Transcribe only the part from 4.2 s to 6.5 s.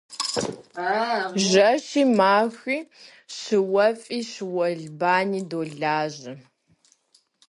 щыуэлбани долажьэ.